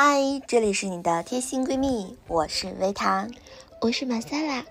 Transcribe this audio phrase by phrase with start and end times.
[0.00, 3.26] 嗨，这里是你的贴心闺蜜，我是维塔，
[3.80, 4.62] 我是马萨拉，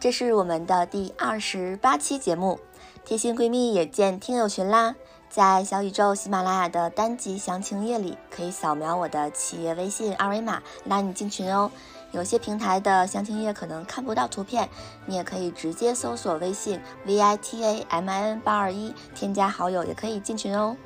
[0.00, 2.58] 这是我们的第二十八期节目，
[3.04, 4.96] 贴心闺蜜也建听友群啦，
[5.30, 11.70] 在小宇宙、喜马拉雅的单集详情页里，可以扫描我的企业微信二维码拉你进群哦。
[12.10, 14.68] 有些平台的详情页可能看不到图片，
[15.06, 20.76] 你也可以直接搜索微信 v i t a m i n 八二一，添加好友也可以进群哦。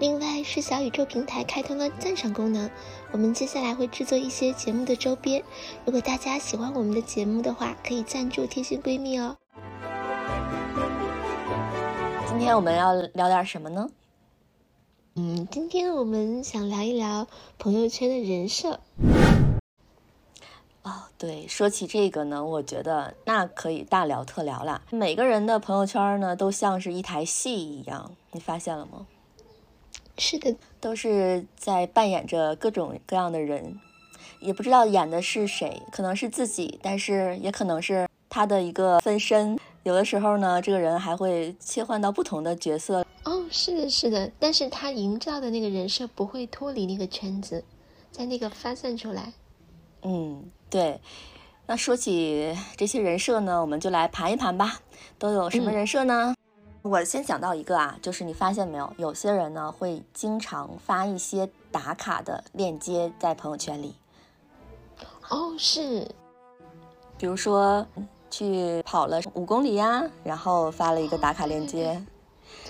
[0.00, 2.68] 另外是小宇宙平台开通了赞赏功能，
[3.12, 5.40] 我们接下来会制作一些节目的周边。
[5.84, 9.36] 如果大家喜欢我们的节目的话，可以赞助贴心闺蜜哦。
[12.26, 13.88] 今天我们要聊点什么呢？
[15.14, 18.80] 嗯，今天我们想聊一聊朋友圈的人设。
[20.82, 24.82] 哦，对，说起这个呢，我觉得那可以大聊特聊啦。
[24.90, 29.06] 每个人的朋友圈呢，都像是一台戏一样，你发现了吗？
[30.16, 33.80] 是的，都是在扮演着各种各样的人，
[34.40, 39.58] 也不知道演的是谁，可能是自己，但是也可能是他的一个分身。
[39.82, 43.04] 有的时候呢，这个人还会切换到不同的角色。
[43.24, 47.64] 哦，是的，是的，但是他营造的那个人设不会脱离那个圈子，
[48.10, 49.32] 在那个发散出来。
[50.02, 51.00] 嗯，对。
[51.66, 54.80] 那说起这些人设呢，我们就来盘一盘吧，
[55.18, 56.34] 都有什么人设呢？
[56.84, 63.94] 我先想到一个啊，就是你发现没有，有些人呢会经常发一些打卡的链接在朋友圈里。
[65.30, 66.06] 哦，是，
[67.16, 67.86] 比如说
[68.30, 72.04] 去跑了五公里呀，然后发了一个打卡链接。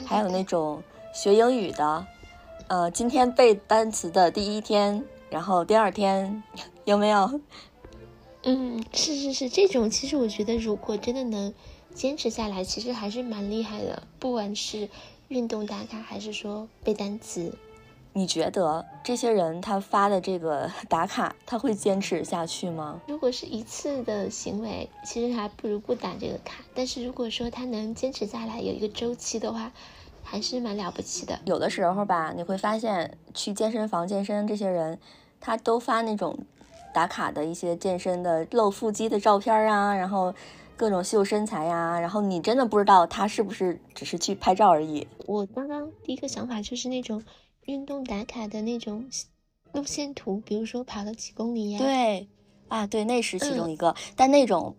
[0.06, 0.80] 还有那种
[1.12, 2.06] 学英语的，
[2.68, 6.40] 呃，今天背单词的第一天，然后第二天，
[6.84, 7.40] 有没有？
[8.44, 11.52] 嗯，是是是，这种其实我觉得，如果真的能。
[11.94, 14.88] 坚持下来其实还是蛮厉害的，不管是
[15.28, 17.56] 运动打卡还是说背单词。
[18.12, 23.00] 你觉得这些人他发的这个打卡，他会坚持下去吗？
[23.06, 26.64] 如果是一次的行为，其实还不如不打这个卡。
[26.74, 29.72] 但是如果说他能坚持下来，有一个周期的话，
[30.22, 31.38] 还是蛮了不起的。
[31.44, 34.98] 有的时候吧，你会发现去健身房健身这些人，
[35.40, 36.38] 他都发那种
[36.92, 40.34] 打卡的一些健身的露腹肌的照片啊，然后。
[40.76, 45.06] 各种秀身材呀，然后你真的不知道他是不是只是去拍照而已。
[45.26, 47.22] 我刚刚第一个想法就是那种
[47.66, 49.08] 运动打卡的那种
[49.72, 51.78] 路线图，比如说跑了几公里呀。
[51.78, 52.28] 对，
[52.68, 53.94] 啊，对，那是其中一个。
[54.16, 54.74] 但那种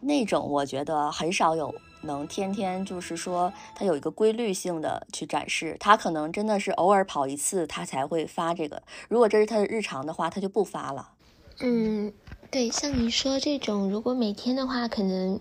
[0.00, 5.76] 那种，我觉得很少有能天天就是说他有一个规律性的去展示。
[5.80, 8.80] 他可能真的是偶尔跑一次，他才会发这个。
[9.08, 11.10] 如果这是他的日常的话，他就不发了。
[11.60, 12.12] 嗯。
[12.54, 15.40] 对，像你说这种，如果每天的话，可能，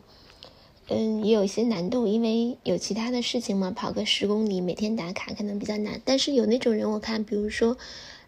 [0.87, 3.69] 嗯，也有一些难度，因为有其他的事情嘛。
[3.69, 6.01] 跑个十公里，每天打卡可能比较难。
[6.03, 7.77] 但是有那种人，我看，比如说，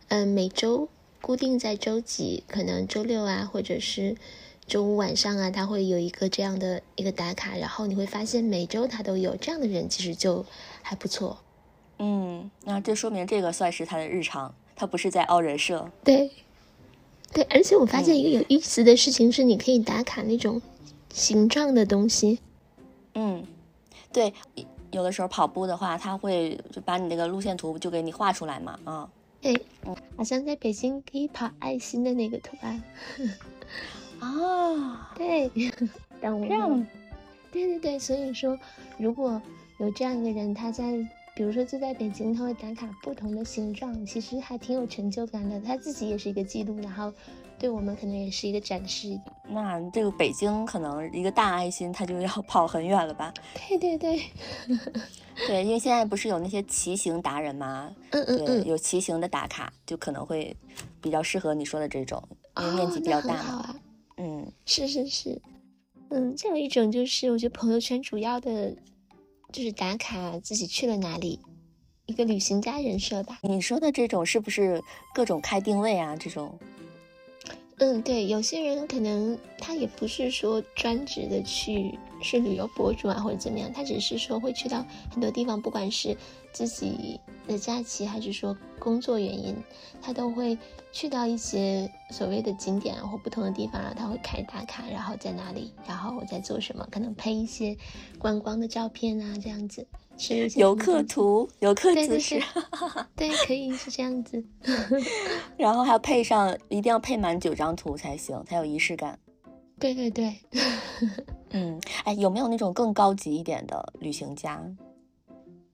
[0.09, 0.88] 嗯，每周
[1.19, 4.18] 固定在周几，可能周六啊，或者是
[4.68, 10.45] 周五晚上啊，他会有一个这样的一个打卡，然后你会发现每周他都有这样的人，其实就
[10.84, 11.40] 还不错。
[11.97, 15.90] 嗯，那这说明这个算是他的日常，他不是在凹人设。
[16.03, 16.29] 对。
[17.35, 20.62] 对，而且我发现一个有意思的事情是，你可以打卡那种
[21.12, 22.40] 形状的东西。
[23.13, 23.46] 嗯，
[24.13, 24.34] 对，
[24.91, 29.09] 有的时候跑步的话，他会就把你那个路线图就给你画出来嘛，啊。
[29.41, 29.53] 对，
[29.85, 32.81] 嗯，好像在北京可以跑爱心的那个图案。
[34.19, 35.51] 啊，对，
[36.22, 36.88] 这样，
[37.51, 38.57] 对对对，所以说，
[38.97, 39.41] 如果
[39.81, 41.06] 有这样一个人，他在。
[41.35, 45.59] 比如说，就在北京，他会打卡不同的形状，其实还挺有成就感的。
[45.59, 47.13] 他自己也是一个记录，然后
[47.59, 49.19] 对我们可能也是一个展示。
[49.50, 53.34] 那这个北京可能一个大爱心，他就要 跑很远了吧？
[53.68, 54.22] 对对对，
[55.45, 57.94] 对，因为现在不是有那些骑行达人吗？
[58.12, 60.56] 嗯嗯嗯，有骑行的打卡，就可能会
[61.01, 62.24] 比较适合你说的这种，
[62.62, 63.75] 因为面积比较大嘛。
[64.16, 65.42] 嗯，是是是，
[66.12, 68.74] 嗯，再有一种就是，我觉得朋友圈主要的。
[69.56, 71.40] 就是打卡自己去了哪里，
[72.07, 73.40] 一个旅行家人设吧。
[73.42, 76.13] 你说的这种是不是各种开定位啊？
[76.18, 76.60] 这种？
[77.78, 86.18] 嗯，对，有些人可能他也不是说专职的去是旅游博主啊，或者怎么样，他只是说会去到很多地方，不管是
[86.51, 89.56] 自己的假期还是说工作原因，
[90.01, 90.57] 他都会
[90.92, 97.77] 去到一些所谓的景点或不同的地方，然后他会开打卡，然后在哪里，然后我在做什么，可能拍一些
[98.18, 99.86] 观光的照片啊，这样子。
[100.18, 102.42] 是游客图、游客姿势，
[103.18, 104.42] 对，可以是这样子。
[105.60, 109.19] 然后还要配上，一定要配满九张图才行，才有仪式感。
[109.80, 110.39] 对对对，
[111.51, 114.63] 嗯，哎，有没有那种更高级一点的旅行家？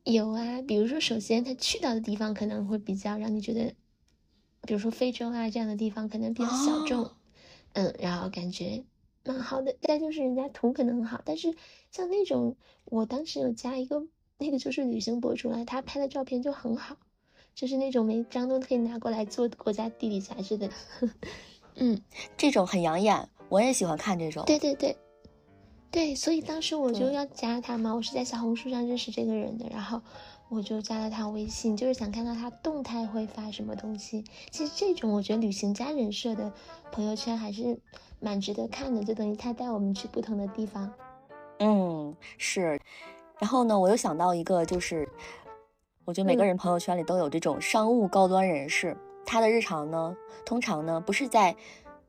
[0.03, 3.75] 有啊，比如说，首先他去到的地方可能会比较让你觉得
[4.63, 7.11] 比如说非洲啊这样的地方，可能比较小众，
[7.73, 8.83] 嗯，然后感觉
[9.23, 9.75] 蛮好的。
[9.81, 11.55] 再就是人家图可能很好，但是
[11.91, 12.55] 像那种
[12.85, 14.03] 我当时有加一个
[14.39, 16.97] 那个就是旅行博主啊，他拍的照片就很好，
[17.53, 20.69] 就是那种每张都可以拿过来做国家地理杂志的。
[21.75, 22.01] 嗯，
[22.35, 24.45] 这种很养眼，我也喜欢看这种。
[24.45, 24.95] 对对对。
[25.91, 30.01] 对，所以当时我就要加他嘛，我是在小红书上认识这个人的，然后
[30.47, 34.23] 我就加了他微信，就是想看到他动态会发什么东西。
[34.51, 36.49] 其实这种我觉得旅行家人设的
[36.93, 37.77] 朋友圈还是
[38.21, 40.89] 蛮值得看的，就等于他带我们去不同的地方。
[41.59, 42.79] 嗯，是。
[43.37, 45.05] 然后呢，我又想到一个，就是
[46.05, 48.95] 我觉得每个人朋友圈里都有这种商务高端人士，
[49.25, 50.15] 他的日常呢，
[50.45, 51.53] 通常呢不是在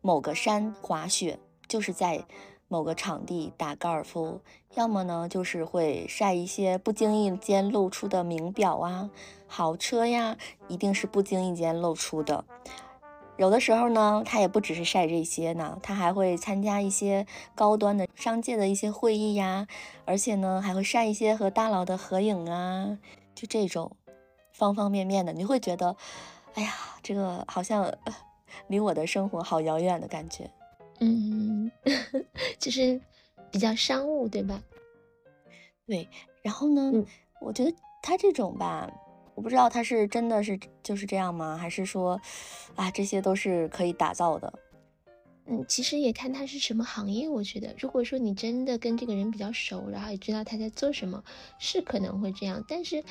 [0.03, 2.27] 某个山滑雪，就是在。
[2.69, 4.41] 某个场地打高尔夫，
[4.77, 9.11] 要么呢就是会晒一些不经意间露出的名表啊、
[9.47, 10.39] 豪车呀，
[10.69, 12.47] 一定是不经意间露出的。
[13.37, 19.67] 有的时候呢，他也不只是晒这些呢，他还会参加一些高端的商界的一些会议呀，
[20.07, 22.97] 而且呢还会晒一些和大佬的合影啊，
[23.35, 23.95] 就这种
[24.51, 25.95] 方方面面的，你会觉得，
[26.55, 26.73] 哎呀，
[27.03, 27.93] 这个好像
[28.69, 30.51] 离我的生活好遥远的感觉。
[31.01, 31.71] 嗯，
[32.59, 33.01] 就是
[33.51, 34.63] 比较商务，对吧？
[35.87, 36.09] 对，
[36.43, 37.05] 然后呢，
[37.41, 38.89] 我觉得他这种吧，
[39.35, 41.57] 我不知道他是真的是就是这样吗？
[41.57, 42.21] 还是说，
[42.77, 44.53] 啊，这些都是可以打造的？
[45.47, 47.29] 嗯，其实也看他是什么行业。
[47.29, 51.25] 我觉得，如果说你真的跟这个人比较熟，然后也知道他在做什么，
[51.59, 52.65] 是可能会这样。
[52.69, 53.03] 但是，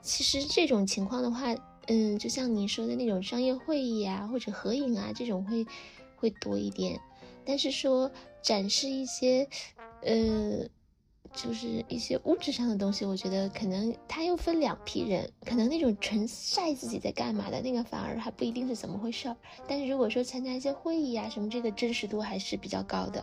[0.00, 1.54] 其实这种情况的话，
[1.86, 5.66] 嗯，就像你说的那种商业会议啊，或者合影啊，这种会
[6.16, 7.00] 会多一点。
[7.44, 8.10] 但是说
[8.42, 9.46] 展示一些，
[10.02, 10.66] 呃，
[11.34, 19.36] 就是一些物质上的东西，我觉得可能他又分两批人，可能那种纯晒自己在干嘛的那个反而还不一定是怎么回事儿。
[19.68, 23.22] 但是如果说参加一些会议啊什么，这个真实度还是比较高的。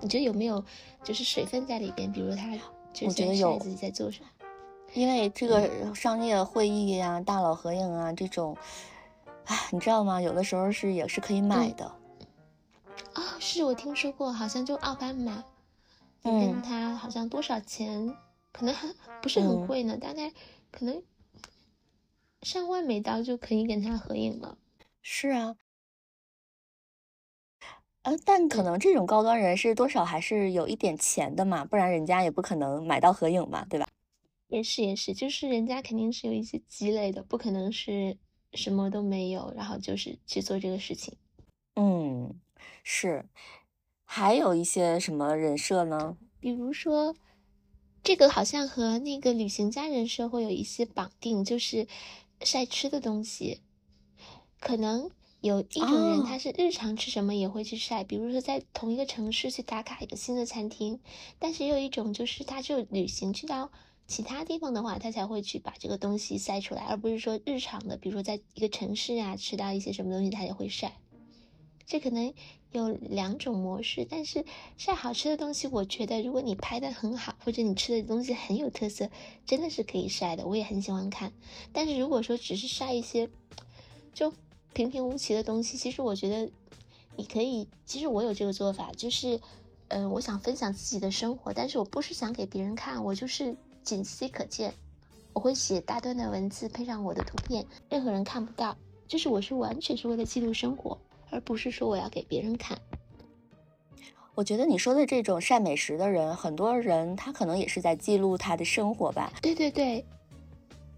[0.00, 0.62] 你觉得有没有
[1.02, 2.12] 就是水分在里边？
[2.12, 2.50] 比如他，
[3.02, 4.28] 我觉得有自己在做什么？
[4.94, 8.56] 因为这个商业会议呀、大佬合影啊这种，
[9.44, 10.20] 哎，你知道吗？
[10.22, 11.84] 有的时候是也是可以买的。
[13.14, 15.44] 哦，是我听说过，好像就奥巴马，
[16.22, 18.16] 跟他好像多少钱，
[18.52, 18.88] 可能还
[19.20, 20.32] 不是很贵呢，大概
[20.70, 21.02] 可能
[22.42, 24.56] 上万美刀就可以跟他合影了。
[25.02, 25.56] 是啊，
[28.02, 33.88] 呃，但可能这种高端人士多少还是有一点钱的嘛，不然人家也不可能买到合影嘛，对吧？
[34.54, 38.16] 也是也是，就是人家肯定是有一些积累的，不可能是
[38.52, 41.16] 什么都没有，然后就是去做这个事情。
[41.76, 42.40] 嗯。
[42.82, 43.28] 是，
[44.04, 46.16] 还有一些什么人设呢？
[46.38, 47.16] 比如说，
[48.02, 51.86] 这个好像和那个旅行家人设会有一些绑定，就是
[52.40, 53.62] 晒吃的东西。
[54.60, 55.10] 可能
[55.40, 61.00] 有一种人，他是日常吃什么也会去晒，比如说在同一个城市去打卡一个新的餐厅。
[61.38, 63.72] 但是也有一种，就是他就旅行去到
[64.06, 70.98] 其他地方的话，他才会去把这个东西晒出来，而不是说日常的，比如说在一个城市啊吃到一些什么东西，他也会晒。
[71.86, 72.32] 这可能
[72.72, 74.44] 有两种模式，但是
[74.78, 79.10] 晒好吃的东西，我觉得如果你拍的很好，或者你吃的东西很有特色，
[79.46, 81.32] 真的是可以晒的，我也很喜欢看。
[81.72, 83.28] 但是如果说只是晒一些
[84.14, 84.32] 就
[84.72, 86.50] 平平无奇的东西，其实我觉得
[87.16, 89.38] 你可以，其实我有这个做法，就是
[89.88, 94.72] 嗯，我想分享自己的生活，但是我不是想给别人看，我就是仅此可见，
[95.34, 98.74] 我会写大段的文字配上我的图片，任何人看不到，
[99.06, 100.98] 就是我是完全是为了记录生活。
[101.30, 102.78] 而不是说我要给别人看。
[104.36, 109.32] 我觉得你说的这种晒美食的人，很多人他可能也是在记录他的生活吧。
[109.42, 110.04] 对对对，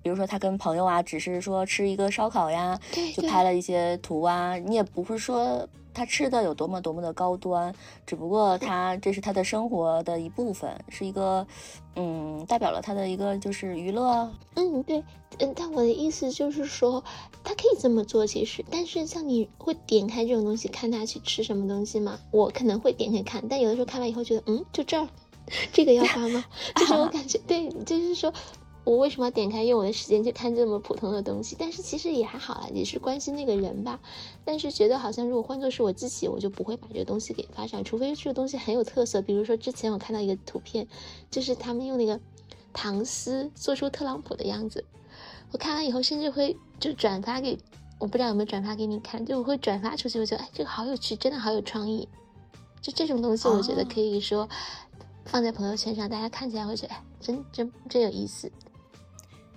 [0.03, 2.79] 比如说他跟朋友啊，只是说吃一个烧烤呀，
[3.15, 5.67] 就拍了一些图啊，你也不会说。
[5.97, 7.75] 他吃的有多么多么的高端，
[8.05, 11.47] 只不过他这是他的生活的一部分，是一个，
[11.95, 14.31] 嗯，代表了他的一个就是娱乐。
[14.57, 15.03] 嗯，对，
[15.39, 17.03] 嗯，但我的意思就是说，
[17.43, 22.19] 他可以这么做，其实，但是像你会点开这种东西看他去吃什么东西吗？
[22.31, 25.09] 我可能会点开看，但有的时候看完以后觉得，嗯，就这儿，
[25.73, 26.45] 这个要发吗？
[26.77, 28.31] 就是我感觉，对，就是说。
[28.87, 31.57] 我为什么要点开用我的时间去看这么普通的东西？
[31.59, 33.99] 但是其实也还好啦，也是关心那个人吧。
[34.45, 39.21] 但是觉得好像如果换作是我自己，我就不会把这个东西给发上，除非这个东西很有特色。
[39.21, 40.87] 比如说之前我看到一个图片，
[41.33, 42.21] 就是他们用那个
[42.73, 44.85] 糖丝做出特朗普的样子，
[45.51, 47.59] 我看完以后甚至会就转发给，
[47.99, 52.09] 我不知道有没有转发给你看，就我会转发出去，我觉得哎这个好有趣，真的好有创意。
[52.81, 54.49] 就这种东西，我觉得可以说
[55.25, 58.49] 放在朋友圈上，大家看起来会觉得哎真真真有意思。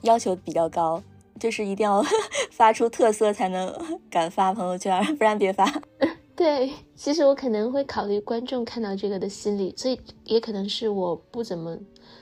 [0.01, 1.01] 要求比较高，
[1.39, 2.03] 就是一定要
[2.51, 3.73] 发出特色才能
[4.09, 5.65] 敢发朋友圈， 不然别发。
[6.35, 11.77] 对，其实我可能会考虑观众看到这个的心理，所以也可能是我不怎么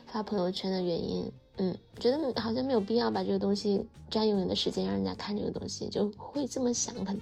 [0.08, 1.32] 发朋友圈的原因。
[1.60, 7.20] 嗯，觉得好像没有必要把这个东西占用你的时间，让人家看这个东西，就会这么想可能。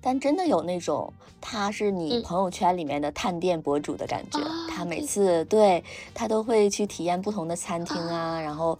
[0.00, 4.38] 但真的有那种，他是你朋友圈里面的探店博主的感觉。
[4.68, 5.82] 他每次对
[6.14, 8.78] 他都会去体验不同的餐厅啊，然后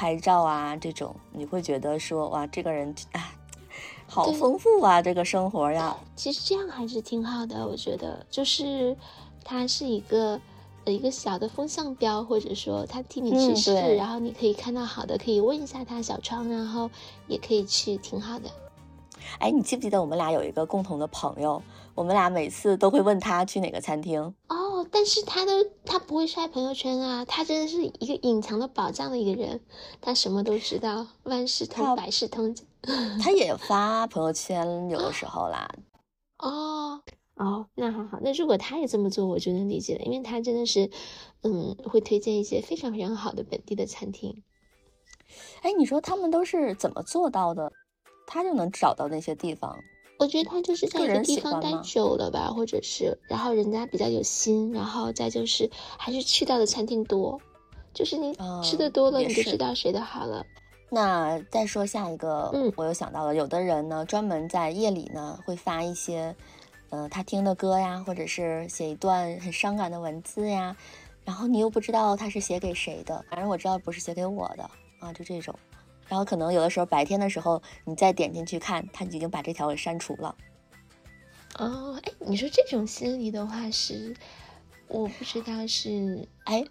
[0.00, 3.34] 拍照啊，这种你会觉得说哇，这个人啊，
[4.06, 5.94] 好丰富啊，这个生活呀。
[6.16, 8.96] 其实这样还是挺好的，我觉得，就是
[9.44, 10.40] 他是一个
[10.86, 16.90] 一个小的风向标，或者说他替你去试，然后你可以看到好的，可以问一下他小窗，然后
[17.26, 18.48] 也可以去，挺好的。
[19.38, 21.62] 哎，你记不记得我们俩有一个共同的朋友？
[21.94, 24.56] 我们俩每次都会问他去哪个餐厅哦。
[24.90, 29.60] 但是他的他不会晒朋友圈啊，他真的是一个隐藏的宝藏的一个人，
[30.00, 32.54] 他什么都知道，万事通，百事通。
[33.22, 35.68] 他也发朋友圈，有的时候啦。
[36.38, 37.02] 哦
[37.36, 38.18] 哦，那还好。
[38.22, 40.90] 那如果他也这么做，我就能理解了，因为他真的是，
[41.42, 44.42] 嗯，会推荐一些非常非常好的本地的餐厅。
[45.62, 47.72] 哎，你说他们都是怎么做到的？
[48.26, 49.76] 他就能找到那些地方，
[50.20, 57.40] 我觉得他就是在一个地方待久了吧，或者是，然后人家比较有心，然后再就是还是去到的餐厅多，
[57.94, 60.44] 就是你吃的多了，你就知道谁的好了。
[60.90, 66.36] 那再说下一个，嗯，我又想到了，有的人呢专门在夜里呢会发一些，
[66.90, 70.76] 嗯，他听的歌呀，或者是写一段很伤感的文字呀，
[71.24, 75.54] 然后你又不知道他是写给谁的，反正我知道不是写给我的啊，就这种。
[76.10, 80.34] 然后可能有的时候白天的时候，你再点进去看，他已经把这条给删除了。
[81.56, 84.16] 哦，哎，你说这种心理的话是，
[84.88, 86.64] 我不知道是，哎，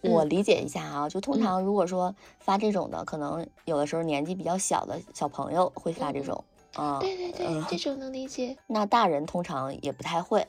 [0.00, 6.42] 我理解一下啊，就通常如果说发这种的，可能有的时候年纪比较小的小朋友会发这种
[6.74, 6.98] 啊。
[7.00, 8.56] 对对对，这种能理解。
[8.66, 10.48] 那大人通常也不太会。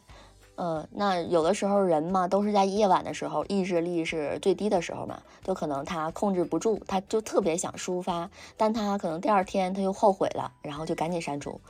[0.57, 11.61] 嗯，那有的时候人嘛，都是在夜晚的时候，意志力是最低的时候嘛，就可能他控制不住，他就特别想抒发，但他可能第二天他又后悔了，然后就赶紧删除。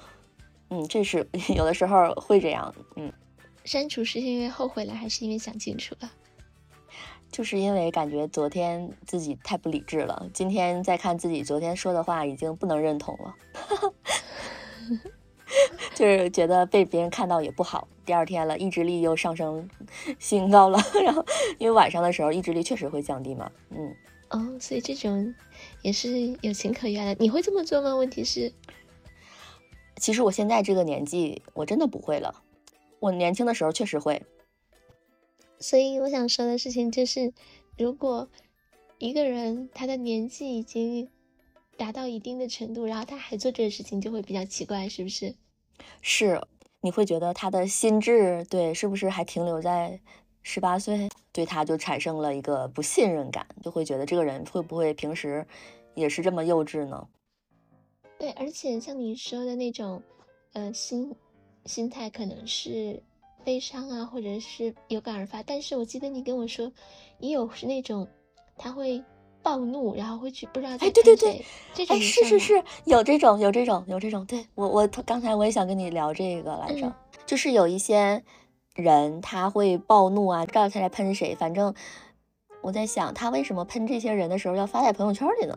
[0.70, 2.74] 嗯，这是 有的时候会这样。
[2.96, 3.12] 嗯，
[3.65, 6.10] 删除是因为后悔了，还是因为想清楚了？
[7.29, 13.36] 就是因为感觉昨天自己太不理智了，今天再看自己昨天说的话，已经不能认同了。
[15.96, 19.70] 就是觉得被别人看到也不好，第二天了意志力又上升
[20.20, 21.25] 新高了， 然后
[21.58, 23.96] 因为晚上的时候意志力确实会降低嘛，嗯，
[24.30, 25.34] 哦，所以这种
[25.82, 27.16] 也是有情可原的。
[27.20, 27.96] 你会这么做吗？
[27.96, 28.51] 问题是，
[29.98, 32.44] 其实我现在这个年纪我真的不会了，
[33.00, 34.22] 我年轻的时候确实会。
[35.60, 37.34] 所以我想说的事情就是，
[37.77, 38.30] 如果
[39.00, 41.10] 一个人他的年纪已经
[41.78, 45.34] 达到一定的程度，然后他还做这个事情，就会比较奇怪，是不是？
[46.02, 46.42] 是，
[46.82, 50.00] 你会觉得他的心智对是不是还停留在
[50.42, 51.08] 十八岁？
[51.32, 55.46] 对他就产生了一个不信任感，就会觉得这个人会不会平时
[55.94, 57.08] 也是这么幼稚呢？
[58.18, 60.02] 对，而且像你说的那种，
[60.54, 61.16] 呃，心
[61.66, 63.04] 心态可能是
[63.46, 65.44] 悲伤啊，或者是有感而发。
[65.44, 66.72] 但是我记得你跟我说，
[67.20, 68.08] 也有是那种
[68.58, 69.04] 他会。
[69.48, 71.42] 暴怒，然后会去不知道哎，对对对，
[71.88, 76.94] 哎，是是是，有这种有这种有这种，对我我刚才我也想跟你聊这个来着，
[77.25, 78.22] 就是有一些
[78.75, 81.74] 人他会暴怒啊，不知道他在喷谁，反正
[82.62, 85.56] 我在想他为什么喷这些人的时候要发在朋友圈里呢？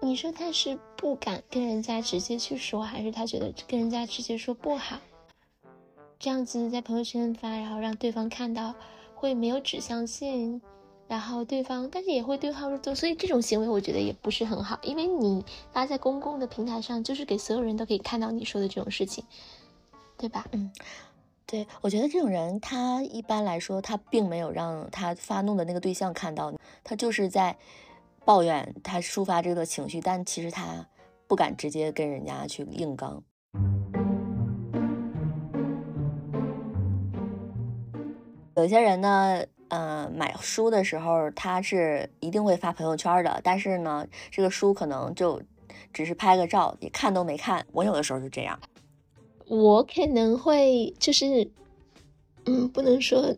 [0.00, 4.98] 你说他是不敢跟人家直接去说，还是他觉得跟人家直接说不好？
[6.20, 8.72] 这样子在朋友圈发，然后让对方看到，
[9.16, 10.62] 会没有指向性。
[11.08, 19.24] 然后对方，但是也会对号入座，所以这种行为我觉得也不是很好，因为你发在公共的平台上，就是给所有人都可以看到你说的这种事情，
[20.18, 20.44] 对吧？
[20.50, 20.72] 嗯，
[21.46, 27.56] 对，我觉得这种人他一般来说他并没有让他发怒的那个对象看到，他就是在
[28.24, 30.88] 抱怨，他抒发这个情绪，但其实他
[31.28, 33.22] 不敢直接跟人家去硬刚。
[38.56, 39.44] 有些人呢。
[39.68, 45.42] 嗯，买书的时候他是一定会发朋友圈的，但是呢，这个书可能就
[45.92, 47.66] 只是拍个照，你看都没看。
[47.72, 48.60] 我有的时候是这样，
[49.46, 51.50] 我可能会就是，
[52.44, 53.34] 嗯，不能说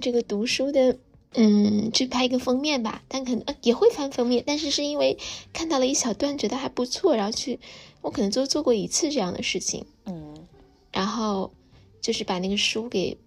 [0.00, 0.98] 这个读书的，
[1.34, 5.18] 嗯，去拍一个封面吧，但可能也会翻封面，但是是因为
[5.52, 7.58] 看到了一小段觉得还不错，然后去，
[8.02, 10.46] 我可能就做过一次这样的事情，嗯，
[10.92, 11.52] 然后
[12.00, 13.18] 就是把那个书给。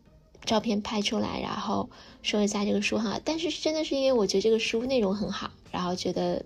[0.46, 1.90] 照片拍出来，然后
[2.22, 6.46] 说一下这个书哈，但是真的是因为我觉得这个书内容很好，然后觉得，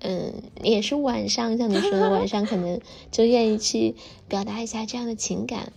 [0.00, 3.94] 嗯，也是晚上，像你说的，晚上可能就愿意去
[4.28, 5.72] 表达一下这样的情感。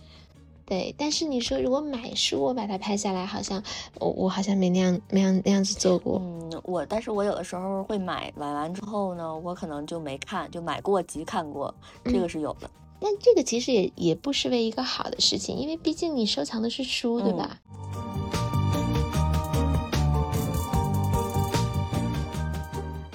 [0.66, 3.62] 对，但是你说如果买书，我把它拍下来，好像
[4.00, 6.18] 我我好像没那样那样那样子做过。
[6.22, 12.70] 嗯，我但是我有的时候会买，买完之后呢，我可能就没看，就买过即看过，这个是有的。
[13.04, 17.60] 但这个其实也也不失为一个好的事情，因为毕竟你收藏的是书，对吧？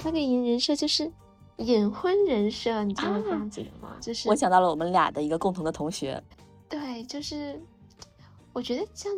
[0.04, 1.10] 那个人设就是
[1.56, 3.96] 隐婚人设，你知道这样子的吗？
[4.00, 6.22] 就是我想到了我们俩的一个共同的同学。
[6.68, 7.60] 对，就是
[8.52, 9.12] 我觉得像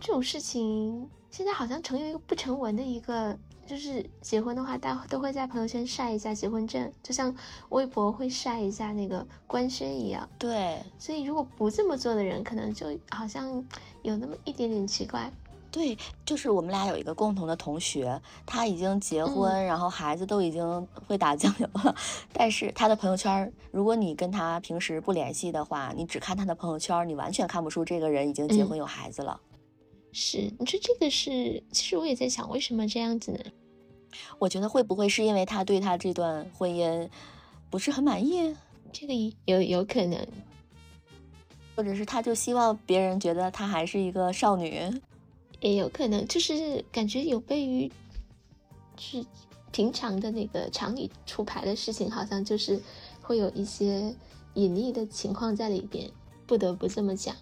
[0.00, 3.36] 这种事情，现在好像成为一个不成文的一个。
[3.72, 7.34] 就是结婚的话，大家都会在朋友圈晒一下结婚证，就像
[7.70, 10.28] 微博会晒一下那个官宣一样。
[10.38, 13.64] 对，所以如果不这么做的人，可能就好像
[14.02, 15.32] 有那么一点点奇怪。
[15.70, 21.96] 对，就是我们俩有一个共同的同学，他已经结婚，然后孩子都已经会打酱油了，
[22.30, 29.40] 但是他的朋友圈，如果你跟他平时不联系的话，你只看他的朋友圈，你完全看不出这个人已经结婚有孩子了。
[30.12, 33.38] 是，你说这个是，其实我也在想，为什么这样子呢？
[34.38, 37.08] 我觉得会不会是因为他对他这段婚姻
[37.70, 38.54] 不是很满意？
[38.92, 39.14] 这个
[39.46, 40.26] 有有可能，
[41.74, 44.90] 或者是他就希望别人觉得他还是一个少女，
[45.60, 47.90] 也有可能，就是感觉有悖于
[48.98, 49.24] 是
[49.70, 52.78] 平常的那个常理出牌的事情，好像就是
[53.22, 54.14] 会有一些
[54.54, 56.10] 隐匿的情况在里边，
[56.46, 57.34] 不得不这么讲。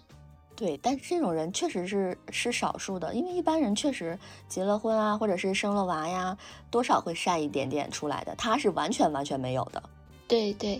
[0.61, 6.37] 对，但是这种人确实是是少数的，因为一般人确实结了婚啊，或者是生了娃呀，
[6.69, 8.35] 多少会晒一点点出来的。
[8.35, 9.81] 他是完全完全没有的。
[10.27, 10.79] 对对，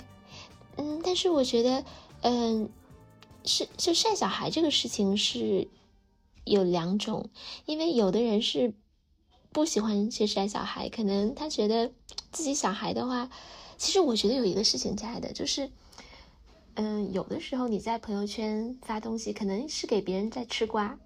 [0.77, 1.83] 嗯，但是我觉得，
[2.21, 2.69] 嗯，
[3.43, 5.67] 是就晒小孩这个事情是
[6.43, 7.31] 有两种，
[7.65, 8.75] 因为有的人是
[9.51, 11.91] 不喜欢去晒小孩，可能他觉得
[12.31, 13.31] 自己小孩的话，
[13.79, 15.71] 其实我觉得有一个事情在的，就是。
[16.75, 20.97] 嗯，有的时候你在朋友圈发东西，可能是给别人在吃瓜。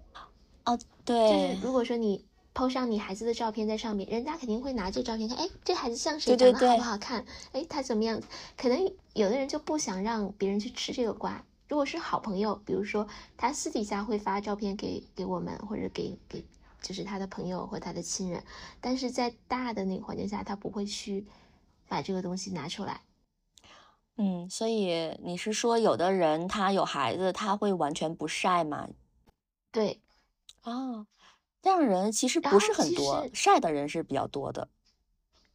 [0.64, 2.24] 哦，对，就是如果说你
[2.54, 7.24] PO 上你孩子的照片在上面，人家肯定会拿这照片看，哎，这孩子像谁，长得好不好看？
[7.52, 8.20] 哎，他怎么样？
[8.56, 11.44] 可能有的人就不想让别人去吃这个瓜。
[11.68, 16.44] 如果是好朋友，比如说他私底下会发照片给给我们，或者给给
[16.80, 18.42] 就是他的朋友或他的亲人，
[18.80, 21.26] 但是在大的那个环境下，他不会去
[21.88, 23.00] 把这个东西拿出来。
[24.18, 28.88] 嗯，所以你是说有的人他有孩子，他会完全不晒吗？
[29.70, 30.00] 对，
[30.62, 31.06] 啊，
[31.60, 34.68] 这样人其实不是很多，晒的人是比较多的。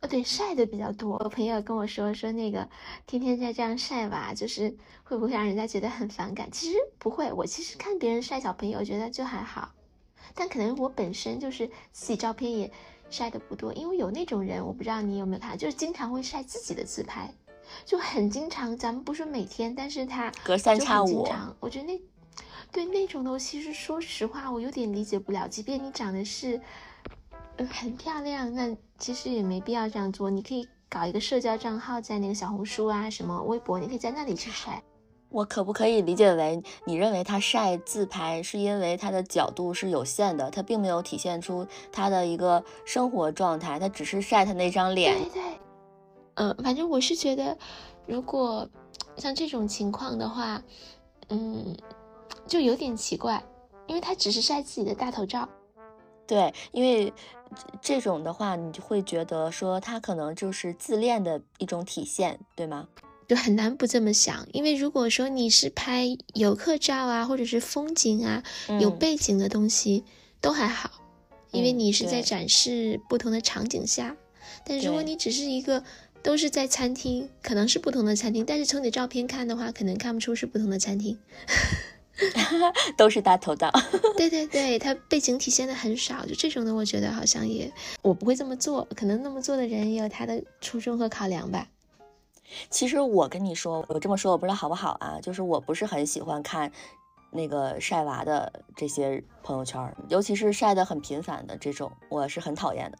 [0.02, 1.18] 呃，对，晒的比较多。
[1.24, 2.68] 我朋友跟我说说那个
[3.06, 6.50] 天天在这样晒吧，就是会不会让人家觉得很反感？
[6.52, 9.72] 其实不会，我其实看别人晒小朋友，觉得就还好。
[10.34, 12.72] 但可能我本身就是自己照片也
[13.10, 17.34] 晒的不多，因为有那种人，我不知道你有没有看，就是经常会晒自己的自拍。
[17.86, 21.28] 就很经常，咱们不说每天，但是他隔三差五。
[21.60, 22.02] 我觉得那
[22.72, 25.48] 对那种的，其实说实话，我有点理解不了。
[25.48, 26.60] 即便你长得是
[27.70, 30.30] 很漂亮，那其实也没必要这样做。
[30.30, 34.82] 你可以搞一个社交账号，在那个小红书啊、什么微博，你可以在那里去晒。
[35.30, 45.18] 我可不可以理解为，你认为他晒自拍是因为他的角度是有限的，他并没有体现出他的一个生活状态，他只是晒他那张脸。
[45.18, 45.42] 对对。
[46.36, 47.58] 嗯，反正我是觉得，
[48.08, 48.68] 如果
[49.18, 50.64] 像这种情况的话，
[51.30, 51.76] 嗯，
[52.48, 53.44] 就有点奇怪，
[53.86, 55.48] 因为他只是晒自己的大头照。
[56.26, 57.14] 对，因为
[57.82, 62.88] 这种的话，你就会觉得说他可能就是自恋的一种体现，对吗？
[63.28, 68.42] 就很难不这么想，因为如果说你是拍游客照啊，或者是风景啊，
[68.80, 70.06] 有背景的东西
[70.40, 70.90] 都还好，
[71.52, 74.16] 因为你是在展示不同的场景下。
[74.66, 75.84] 但如果你只是一个。
[76.24, 81.18] 都是在餐厅，可能是不同的餐厅，但是从你的照片看的话，可能看不出是不同的餐厅。
[82.96, 83.72] 都是大头照。
[84.16, 87.72] 对对对，它背景体现的很少，就这种的，我觉得好像也
[88.04, 91.68] 我不会这么做，可能那么做的人也有他的初衷和考量吧。
[92.70, 96.72] 其实我跟你说，我这么说我不知道好不好啊，就是我不是很喜欢看
[97.32, 102.98] 那个晒娃的这些朋友圈，尤其是晒的很频繁的这种，我是很讨厌的。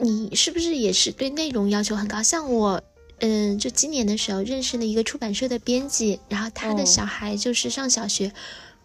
[0.00, 2.22] 你是不是也是对内容要求很高？
[2.22, 2.82] 像我，
[3.18, 8.32] 嗯，就今年的时候认识了一个出版社的编辑，然后他的小孩就是上小学，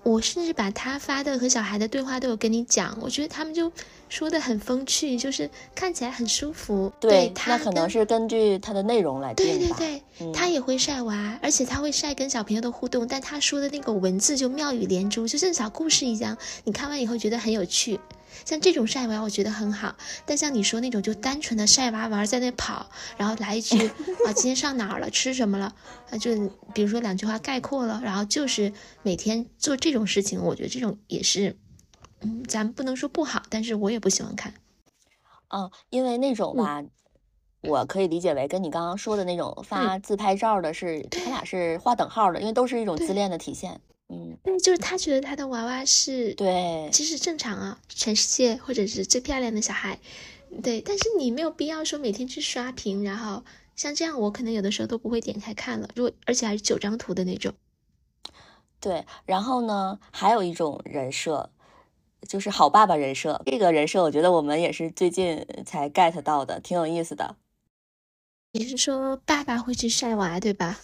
[0.04, 3.71] 我甚至把他发的和小孩的对话都有跟你讲，我觉得他们就
[4.08, 6.91] 说的很风趣，就是看起来很舒服。
[7.00, 18.00] 对，那可能是根据他的内容来定对对对，他也会晒娃，而且他会晒跟小朋友的互动，但他说的那个文字就妙语连珠，就像小故事一样，你看完以后觉得很有趣。
[18.44, 19.96] 像这种晒娃，我觉得很好。
[20.26, 23.88] 但像你说那种就单纯的晒娃娃在那跑，然后来一句
[24.28, 25.74] 啊，今天上哪儿了，吃什么了，
[26.12, 26.36] 啊，就
[26.74, 31.56] 比如说两句话概括了，然后就是每天做这种事情，我觉得这种也是，
[32.26, 34.54] 嗯，咱不能说不好，但是我也不喜欢看。
[35.50, 36.84] 嗯，因为那种吧，
[37.62, 43.80] 我可以理解为跟你刚刚说的那种发自拍照的是，他俩是划等号的，因为都是一种自恋的体现。
[44.10, 50.00] 嗯，对，就是他觉得他的娃娃是对，其实正常啊，全世界或者是最漂亮的小孩，
[50.64, 50.82] 对。
[50.82, 53.44] 但是你没有必要说每天去刷屏，然后
[53.76, 55.90] 像这样，我可能有的时候都不会点开看了。
[55.96, 57.54] 如果而且还是九张图的那种，
[58.80, 59.06] 对。
[59.26, 61.50] 然后呢，还有一种人设，
[62.28, 63.42] 就是好爸爸人设。
[63.46, 67.36] 这个人设，我觉得我们也是最近才 get 到的，挺有意思的。
[68.52, 70.80] 你是说爸爸会去晒娃，对吧？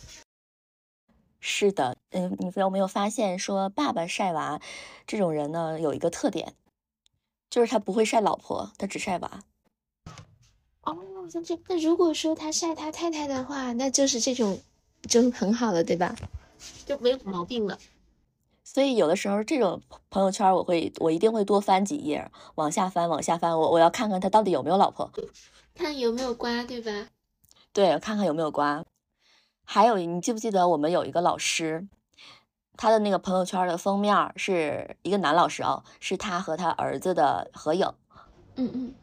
[1.39, 4.61] 是的，嗯，你有没有发现说爸爸晒娃
[5.07, 5.79] 这种人呢？
[5.79, 6.53] 有一个特点，
[7.49, 9.43] 就是他不会晒老婆，他只晒娃。
[10.83, 10.97] 哦，
[11.31, 14.59] 像这那如果说他晒他太太的话，那就是这种
[15.09, 16.15] 就很好了，对吧？
[16.85, 17.79] 就没有毛病了。
[18.73, 25.11] 所以有的时候这种朋友圈，我会我一定会多翻几页，往下翻，往下翻，我我要看看他到底有没有老婆，
[25.75, 27.07] 看有没有瓜，对吧？
[27.73, 28.85] 对，看看有没有瓜。
[29.65, 31.85] 还有，你记不记得我们有一个老师，
[32.77, 37.85] 他的那个朋友圈的封面是一个男老师哦，是他和他儿子的合影。
[38.55, 38.95] 嗯嗯。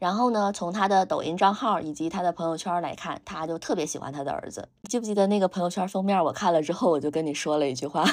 [0.00, 4.68] 然后呢，从他的抖音账号以及他的朋友圈来看，他就特别喜欢他的儿子。
[4.88, 6.22] 记不记得那个朋友圈封面？
[6.24, 8.04] 我看了之后，我就跟你说了一句话，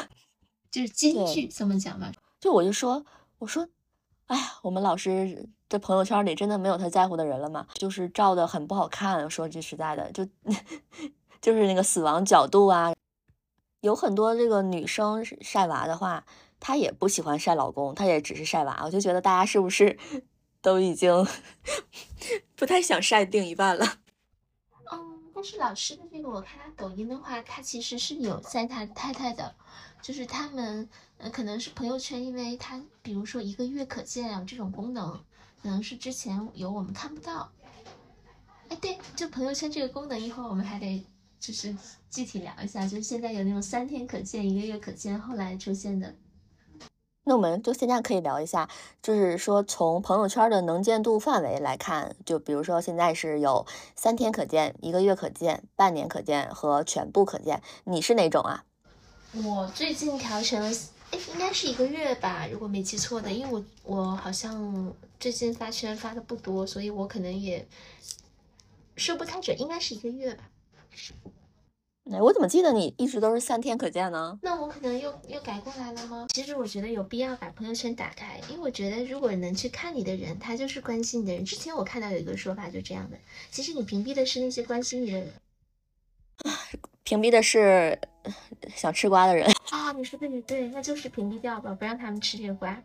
[0.71, 2.11] 就是金句，这么讲吧？
[2.39, 3.05] 就我就说，
[3.39, 3.67] 我说，
[4.27, 7.67] 哎呀，我们老师的朋友圈里真的没有他在乎的人了嘛？
[7.73, 9.29] 就是照的很不好看。
[9.29, 10.27] 说句实在的，就。
[11.41, 12.93] 就是那个死亡角度啊，
[13.79, 16.23] 有很多这个女生晒娃的话，
[16.59, 18.79] 她也不喜欢晒老公，她也只是晒娃。
[18.83, 19.97] 我就觉得大家是不是
[20.61, 21.25] 都已经
[22.55, 23.83] 不太想晒另一半了？
[25.41, 29.55] 但是老师的这个，我看他抖音的话，他其实是有在他太太的，
[29.99, 35.19] 就是他们呃可能是朋友圈，因为他比如说一个月可见啊这种功能，
[35.63, 37.51] 可能是之前有我们看不到。
[38.69, 41.03] 哎，对，就朋友圈这个功能，一会儿我们还得。
[41.39, 41.75] 就是
[42.11, 46.15] 具体聊一下，就是现在有那种三天可见、一个月可见，后来出现的。
[47.23, 48.67] 那我们就现在可以聊一下，
[49.01, 58.65] 就是说从朋友圈的能见度范围来看，就比如说现在是有三天可见、一个月可见、半年可见和全部可见，你是哪种啊？
[59.33, 60.67] 我最近调成了，
[61.11, 67.65] 哎，应该是一个月吧，如果没记错的，因为我我好像最近发圈发的不多，所以我可能也
[68.95, 70.43] 说不太准，应该是一个月吧。
[72.09, 74.37] 哎，我怎么记得你一直都是三天可见呢？
[74.41, 76.25] 那我可能又又改过来了吗？
[76.33, 81.45] 其实我觉得有必要把朋友圈打开，因为我觉得如果能去看你的人，他就是关心你的人。
[81.45, 83.17] 之前我看到有一个说法，就这样的。
[83.51, 85.31] 其实你屏蔽的是那些关心你的人，
[87.03, 87.97] 屏蔽的是
[88.75, 89.91] 想吃瓜的人啊！
[89.91, 92.81] 你说的也对，那就是屏蔽掉吧，不让他们吃这个瓜。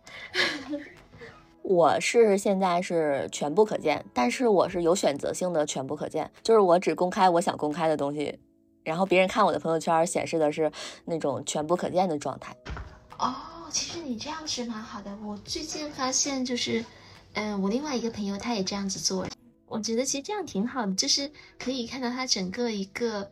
[1.62, 8.38] 我是现在是全部可见，但是我是有选择性的全部可见，就是我只公开我想公开的东西，
[8.86, 10.70] 然后别人看我的朋友圈显示的是
[11.06, 12.56] 那种全部可见的状态。
[13.18, 13.34] 哦，
[13.70, 15.10] 其实你这样是蛮好的。
[15.24, 16.84] 我最近发现就是，
[17.34, 19.26] 嗯，我另外一个朋友他也这样子做，
[19.66, 23.28] 我觉得其实这样挺好的，就是可以看到他整个一个，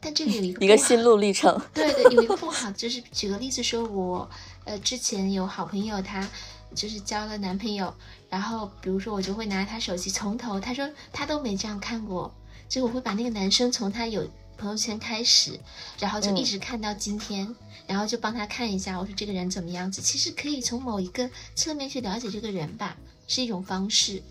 [0.00, 1.60] 但这里有一个一个心路历程。
[1.74, 4.30] 对对，有一个不好，就是举个例子说，我
[4.64, 6.26] 呃之前有好朋友他。
[6.74, 7.94] 就是交了男朋友，
[8.30, 12.34] 然后比如说我就会拿他手机从头，他说他都没这样看过，
[12.66, 15.58] 就我会把那个男生从他有朋友圈开始，
[15.98, 17.54] 然后就一直看到今天，
[17.86, 24.22] 然后就帮他看一下，我说这个人怎么样子，其实可以从某一个侧面去了解这个人吧，是一种方式。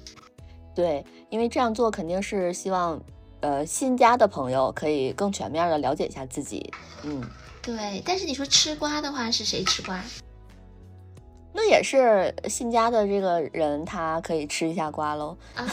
[0.74, 3.02] 对，因为这样做肯定是希望，
[3.42, 6.72] 呃，新加的朋友可以更全面的了解一下自己。
[7.04, 7.22] 嗯，
[7.62, 10.02] 对，但是你说吃瓜的话，是谁吃瓜？
[11.54, 15.68] 那也是新加的这个人，他可以吃一下瓜喽啊，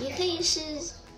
[0.00, 0.60] 也可以是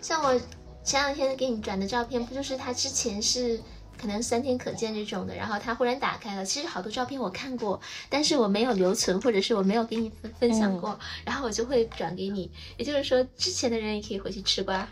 [0.01, 0.41] 像我
[0.87, 3.61] 前两天给你转的照片，不就是他之前是
[4.01, 14.89] 可能三天可见这种的，然后他忽然打开了，其实好多照片我看过，但是我没有留存，或者是我没有给你分分享过，然后我就会转给你，也就是说之前的人也可以回去吃瓜。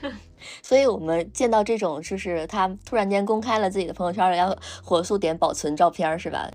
[0.62, 6.46] 所以我们见到这种，就是他突然间公开了自己的朋友圈，要火速点保存照片，是吧？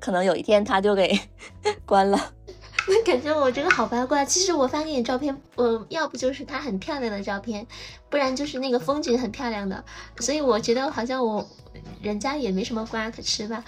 [0.00, 1.16] 可能有一天他就给
[1.86, 2.32] 关了。
[2.88, 4.24] 那 感觉我这个好八卦。
[4.24, 7.66] 其实我发给你照片，我要不就是她很漂亮的照片，
[8.08, 9.84] 不然就是那个风景很漂亮的。
[10.20, 11.46] 所以我觉得好像我
[12.00, 13.62] 人家也没什么瓜可吃吧。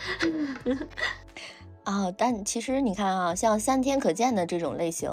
[1.84, 5.10] 啊，但其实你看啊，像三天可见的这种类型，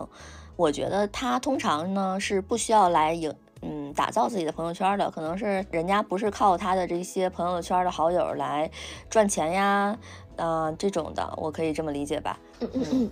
[0.56, 8.70] 我觉得他通常呢是不需要来营嗯打造自己的朋友圈的，可能是人家不是靠他的这些朋友圈的好友来
[9.10, 9.98] 赚钱呀，
[10.36, 12.39] 啊这种的，我可以这么理解吧？
[12.60, 13.12] 嗯嗯嗯。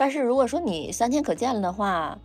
[0.00, 2.16] 但是如果说你三天可见了的话，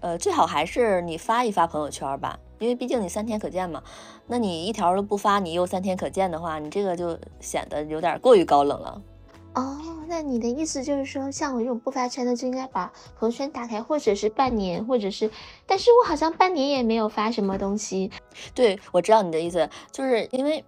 [0.00, 3.82] 呃，最好还是你发一发朋友圈吧，因为毕竟你三天可见嘛。
[4.26, 9.02] 那你一条都不发，你又三天可见的话，你这个就显得有点过于高冷了。
[9.52, 9.76] 哦，
[10.08, 15.30] 那你的意思就是说，像我这种不发圈的，就应该把朋友圈打开，或者是半年，或者是……
[15.66, 18.10] 但是我好像半年也没有发什么东西。
[18.54, 20.64] 对，我知道你的意思，就是因为。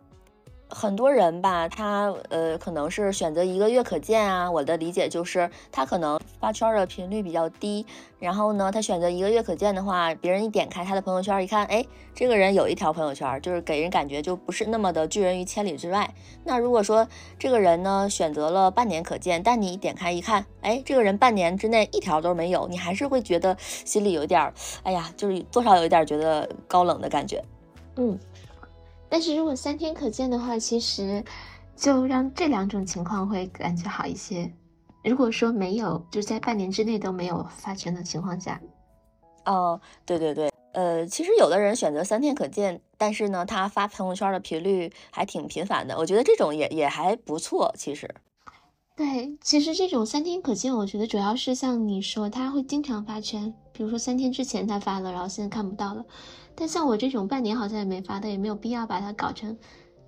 [0.74, 4.50] 很多人吧，他呃可能是选择一个月可见啊。
[4.50, 7.86] 我的理解就是他可能发圈的频率比较低，
[8.18, 16.12] 然后呢，他选择一个月可见的话，别人一点开他的朋友圈一看，哎，这个人有一条朋友圈，就是给人感觉就不是那么的拒人于千里之外。
[16.44, 17.06] 那如果说
[17.38, 27.44] 这个人呢选择了半年可见，但你一点开一看，哎，这个人半年之内一条都没有，你还是会觉得心里有点，哎呀，就是多少有一点觉得高冷的感觉，
[27.96, 28.18] 嗯。
[29.12, 31.22] 但是如果三天可见的话，其实
[31.76, 34.50] 就让这两种情况会感觉好一些。
[35.04, 38.58] 如果说没有，就在半年之内都没有发圈的情况下，
[39.44, 47.70] 哦，对对对，呃，其实有的人选择三天可见，但是呢，他发朋友圈的频率还挺频繁的，我觉得这种也也还不错。
[47.76, 48.08] 其实，
[48.96, 56.02] 对，其实这种三天可见，我觉得主要是像你说，他会经常发圈，比如说三天之前他发了，然后现在看不到了。
[56.54, 59.56] 但像我这种半年好像也没发的，也没有必要把它搞成。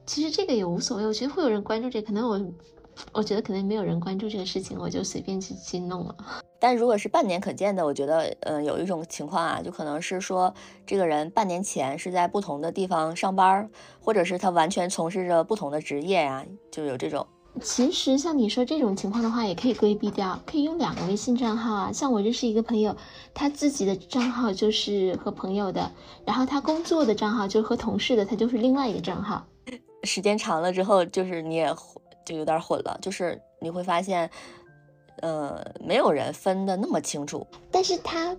[0.07, 2.41] 其实这个也无所谓，我觉得会有人关注这，可能我，
[3.13, 6.15] 我觉得可能没有人关注这个事情，我就随便去去弄了。
[6.61, 10.55] 但如果是半年可见的，我觉得，嗯，有一种情况啊，就可能是说
[10.87, 13.69] 这个人半年前是在不同的地方上班，
[14.01, 17.27] 或者是他完全从事着不同的职业呀，就有这种。
[17.63, 21.93] 其实像你说这种情况的话，也可以规避掉，可以用两个微信账号啊。
[21.93, 22.95] 像我认识一个朋友，
[23.33, 25.91] 他自己的账号就是和朋友的，
[26.27, 29.47] 然后他工作的账号就是和同事的，他就是另外一个账号。
[30.03, 31.73] 时间长了之后，就是你也
[32.27, 34.29] 就有点混了，就是你会发现，
[35.23, 37.47] 呃，没有人分的那么清楚。
[37.71, 38.37] 但是他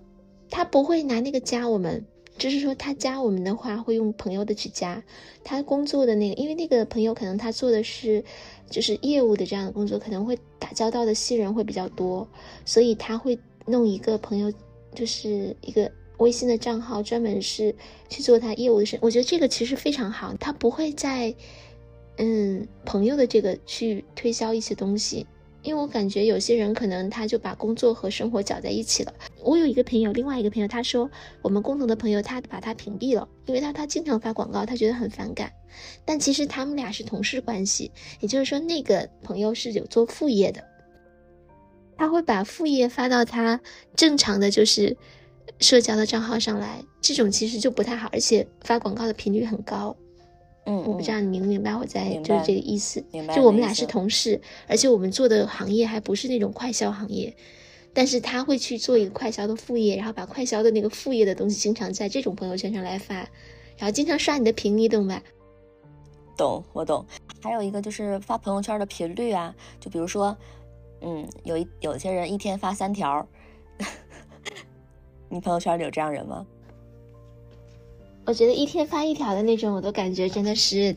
[0.49, 2.05] 他不会拿那个加我们。
[2.37, 5.01] 就是说，他加我们的话会用朋友的去加，
[5.43, 8.23] 他工作的那个，因为那个朋友可能他做的是
[8.69, 12.27] 就是业务的这样的工作，可能会打交道的新人会比较多，
[12.65, 14.51] 所以他会弄一个朋友，
[14.93, 17.73] 就是一个微信的账号，专门是
[18.09, 18.99] 去做他业务的事。
[19.01, 21.33] 我觉得这个其实非常好，他不会在
[22.17, 25.25] 嗯朋友的这个去推销一些东西。
[25.65, 29.11] 因为我感觉有些人可能他就把工作和生活搅在一起了。
[29.43, 31.09] 我有一个朋友，另外一个朋友，他说
[31.41, 35.51] 我们共同的朋友，他把他屏蔽了，因为他他经常发广告，他觉得很反感。
[36.05, 40.63] 但其实他们俩是同事关系，也就是说那个朋友是有做副业的，
[41.97, 43.59] 他会把副业发到他
[43.95, 44.95] 正常的就是
[45.59, 49.97] 社交的账号上来，这种其实就不太好，而且发广告的频率很高。
[50.65, 53.03] 嗯，我不知道你明不明白我在就是这个意思。
[53.11, 53.35] 明白。
[53.35, 57.35] 就我们俩是同事，而且我们做的行业还不是那种快销行业，
[57.93, 63.15] 但是他会去做一个快销的副业，然后把快销的那个副业的东西经常在这种朋友圈上来发，
[63.77, 65.21] 然后经常刷你的屏，你懂吧？
[66.35, 67.05] 懂，我懂。
[67.41, 70.35] 还有一个就是发朋友圈的频率啊，就比如说，
[71.01, 73.27] 嗯，有一有些人一天发三条，
[75.29, 76.45] 你朋友圈里有这样人吗？
[78.27, 80.95] 我觉得一天发一条的那种，我都感觉真的是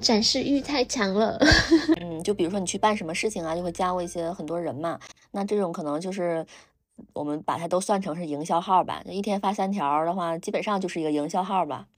[0.00, 1.36] 展示欲太强了。
[2.00, 5.00] 嗯，就比如说你去办什么事情啊，就会加过一些很多人嘛。
[5.32, 6.46] 那这种可能就是
[7.12, 9.02] 我们把它都算成是营销号吧。
[9.06, 11.88] 一天发三条的话，基本上就是一个营销号吧。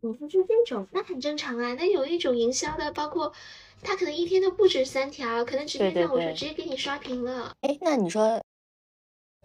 [0.00, 1.74] 我说就这种，那很正常啊。
[1.74, 3.32] 那有一种营销的，包括
[3.82, 7.52] 他可能一天都不止三条，可能直接让我说直接给你刷屏了。
[7.62, 8.40] 哎，那你说？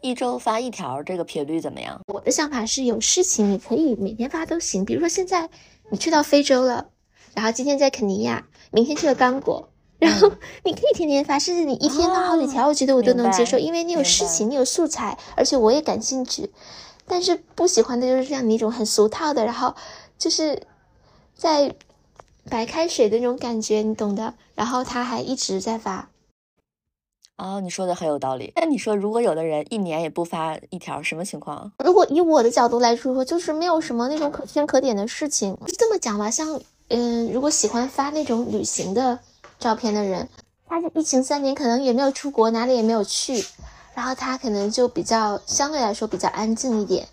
[0.01, 1.99] 一周发一条，这个频率怎么样？
[2.07, 4.85] 我的想法是有事情你可以每天发都行。
[4.85, 5.49] 比如说现在
[5.89, 6.89] 你去到非洲了，
[7.33, 10.31] 然后今天在肯尼亚，明天去了刚果，然后
[10.63, 16.51] 你可以天天发，甚至你一天发好几条，我觉得我都能接受，因为你有事情，你有素材，而且我也感兴趣。
[17.05, 19.75] 但是不喜欢的就是这样的一种很俗套的，然后
[20.17, 20.61] 就是
[21.35, 21.75] 在
[22.49, 24.35] 白开水的那种感觉，你懂的。
[24.55, 26.09] 然后他还一直在发。
[27.39, 28.51] 哦，你说的很有道理。
[28.57, 31.71] 那你说，如果有的人一年也不发一条，什么情况？
[31.83, 35.55] 如果以我的角度来说，就是没有什么那种可圈可点的事情。
[35.65, 39.17] 就这么讲吧，像嗯，如果喜欢发那种旅行的
[39.57, 40.27] 照片的人，
[40.67, 43.41] 他这疫情三年可能也没有出国，哪里也没有去，
[43.95, 47.07] 然后他可能就比较相对来说比较安静一点。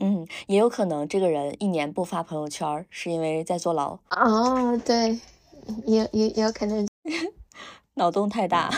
[0.00, 3.96] 嗯，也有可能这个人一年不发朋友圈，是因为在坐牢。
[4.10, 5.20] 哦，对，
[5.86, 6.88] 也也也有可能。
[7.94, 8.68] 脑洞太大。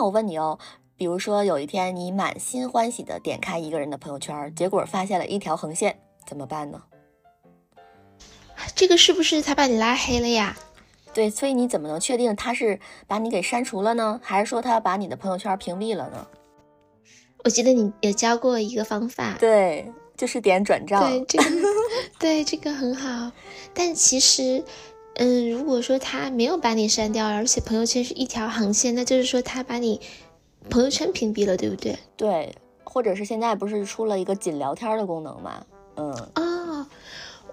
[0.00, 0.58] 那我问你哦，
[0.96, 6.82] 比如说有一天你满心欢喜的点开一个人的朋友圈，结果发现了一条横线，怎么办呢？
[8.74, 10.56] 这个是不是他把你拉黑了呀？
[11.12, 16.26] 对，所以你怎么能确定他是把你给删除了呢，还是说他把你的朋友圈屏蔽了呢？
[17.44, 21.02] 我记得你有教过一个方法，对，就是点转账。
[21.10, 21.44] 对，这个
[22.18, 23.30] 对这个很好。
[23.74, 24.64] 但其实，
[25.22, 30.00] 嗯，如果说他没有把你删掉，而且朋友圈是一条横线，那就是说他把你
[30.70, 31.98] 朋友圈屏蔽了，对不对？
[32.16, 35.66] 对，或者是现在不是出了一个仅聊天的功能吗？
[35.96, 36.10] 嗯。
[36.36, 36.86] 哦，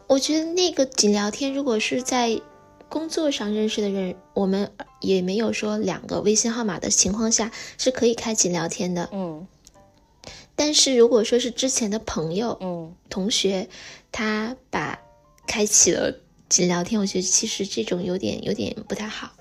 [0.07, 2.39] 我觉得那个仅聊天，如果是在
[2.87, 9.09] 工作上认识的人，我们也没有说两个微信号码的情况下是可以开仅聊天的。
[9.11, 9.45] 嗯。
[10.55, 13.67] 但是如果说是之前的朋友、嗯，同学，
[14.09, 15.01] 他把
[15.45, 16.15] 开启了
[16.49, 19.31] 仅聊天，我觉得其实这种有点有点不太好。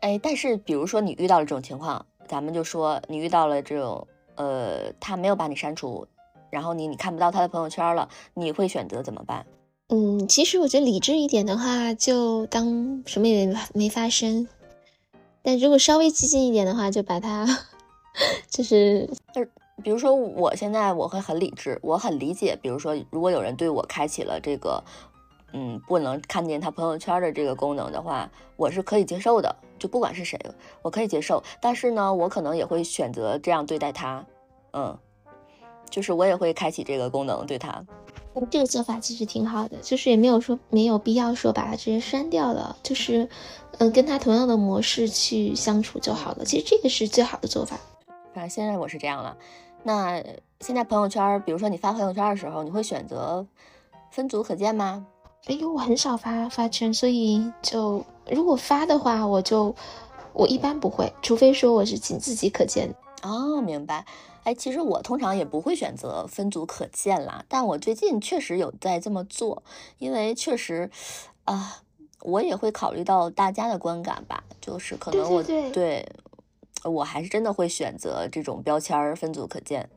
[0.00, 6.06] 哎，但是比如说你遇到了这种情况，咱们就说你遇到了这种，呃，他没有把你删除，
[6.50, 9.44] 然后你你看不到他的朋友圈了，你会选择怎么办？
[9.88, 14.48] 嗯，其实我觉得理智一点的话，就当什么也没发生。
[15.42, 17.46] 但如果稍微激进一点的话，就把它
[18.48, 19.08] 就是。
[19.82, 22.54] 比如说，我现在我会很理智，我很理解。
[22.60, 24.84] 比如说，如果有人对我开启了这个，
[25.52, 29.54] 嗯，不能看见他朋友圈的这个功能的话，我是可以接受的。
[29.78, 30.38] 就不管是谁，
[30.82, 31.42] 我可以接受。
[31.60, 34.24] 但是呢，我可能也会选择这样对待他，
[34.72, 34.98] 嗯，
[35.88, 37.84] 就是我也会开启这个功能对他。
[38.50, 43.28] 这个做法其实挺好的，就是也没有说没有必要说把它直接删掉了，就是
[43.78, 46.44] 嗯，跟他同样的模式去相处就好了。
[46.44, 47.76] 其实这个是最好的做法。
[48.32, 49.36] 反正现在我是这样了。
[49.82, 50.22] 那
[50.60, 53.46] 现在朋友圈，比如说你发朋友圈的时候，你会选择
[54.10, 55.06] 分组可见吗？
[55.46, 59.74] 哎呦，我很少发发圈，所以就如果发的话，我就
[60.34, 62.94] 我一般不会，除非说我是仅自己可见。
[63.22, 64.04] 哦，明白。
[64.44, 69.62] 哎，其实我通常也不会选择分组可见啦，但我最近确实有在这么做，
[69.98, 70.90] 因为确实
[71.44, 71.82] 啊，
[72.22, 76.06] 我也会考虑到大家的观感吧，就是可能我对。
[76.82, 79.90] 我还是真的会选择这种标签分组可见，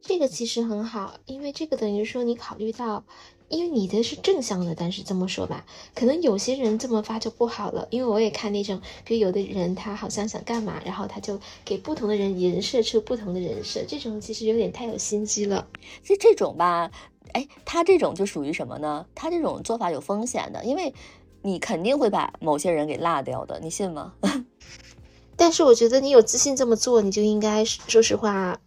[0.00, 3.04] 这个其实很好，因为这个等于说你考虑到，
[3.50, 7.86] 因为你的是正向的，但是这么说吧，可能有些人这么发就不好了。
[7.90, 15.66] 因为我也看那种，比如有的人他好像想干嘛，然后他就给不同的人人设出不同的人设，这种其实有点太有心机了。
[16.02, 16.90] 其实这种吧，
[17.32, 19.04] 哎，他这种就属于什么呢？
[19.14, 20.94] 他这种做法有风险的，因为
[21.42, 24.14] 你肯定会把某些人给落掉的，你信吗？
[25.36, 28.60] 但是我觉得你有自信这么做，你就应该说实话，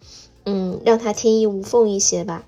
[0.44, 2.44] 嗯，让他天衣无缝一些吧。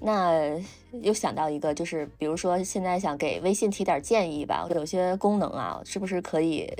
[0.00, 0.60] 那
[1.02, 6.72] 又想到一个，就是比如说现在想给微信提点建议吧，有些功能啊，是不是可以，